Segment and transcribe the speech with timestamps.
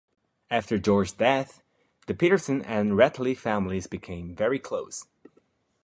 [0.49, 1.61] After George's death,
[2.07, 5.05] the Peterson and Ratliff families became very close.